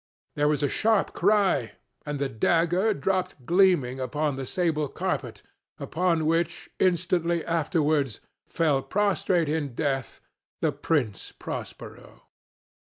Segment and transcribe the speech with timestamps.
[0.35, 5.43] There was a sharp cry—and the dagger dropped gleaming upon the sable carpet,
[5.77, 10.19] upon which, instantly afterwards, fell prostrate in death
[10.59, 12.23] the Prince Prospero.